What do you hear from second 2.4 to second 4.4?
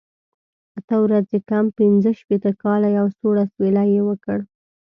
کاله، یو سوړ اسویلی یې وکړ.